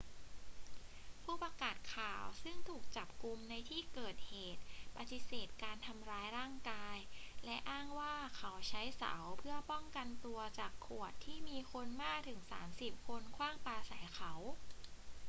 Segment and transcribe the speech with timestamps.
[1.23, 4.61] ผู้ประกาศข่าวซึ่งถูกจับกุมในที่เกิดเหตุ
[4.95, 6.97] ปฏิเสธการทำร้ายร่างกาย
[7.45, 14.33] และอ้างว่าเขาใช้เสาเพื่อป้องกันตัวจากขวดที่มีคนมากถึงสามสิบคนขว้างปาใส่เขา